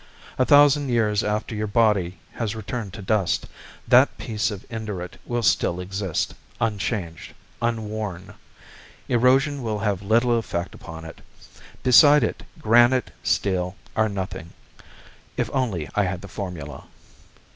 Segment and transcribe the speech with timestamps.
[0.39, 3.45] A thousand years after your body has returned to dust,
[3.87, 8.33] that piece of Indurate will still exist, unchanged, unworn.
[9.07, 11.21] Erosion will have little effect upon it.
[11.83, 14.53] Beside it granite, steel are nothing.
[15.37, 16.85] If only I had the formula